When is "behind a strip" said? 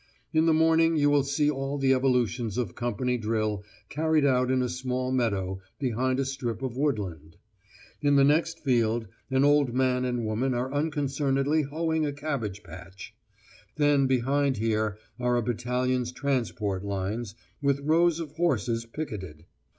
5.77-6.63